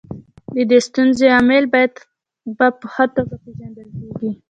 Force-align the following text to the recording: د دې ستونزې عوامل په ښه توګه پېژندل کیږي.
د 0.53 0.55
دې 0.69 0.79
ستونزې 0.87 1.27
عوامل 1.37 1.63
په 2.57 2.67
ښه 2.93 3.05
توګه 3.15 3.35
پېژندل 3.43 3.87
کیږي. 3.97 4.29